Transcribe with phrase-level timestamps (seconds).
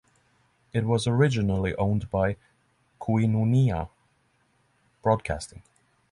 [0.73, 2.37] It was originally owned by
[2.99, 3.87] Koinonia
[5.03, 5.61] Broadcasting.